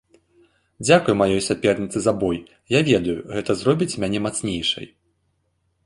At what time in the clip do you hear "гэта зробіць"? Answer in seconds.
3.37-3.97